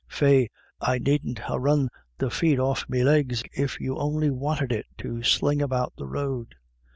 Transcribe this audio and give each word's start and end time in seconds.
Faix, 0.07 0.49
I 0.79 0.97
needn't 0.97 1.37
ha' 1.37 1.57
run 1.59 1.87
the 2.17 2.31
feet 2.31 2.57
off 2.59 2.81
of 2.85 2.89
me 2.89 3.03
legs, 3.03 3.43
if 3.55 3.79
you 3.79 3.99
on'y 3.99 4.31
wanted 4.31 4.71
it 4.71 4.87
to 4.97 5.21
sling 5.21 5.61
about 5.61 5.93
the 5.95 6.07
road." 6.07 6.55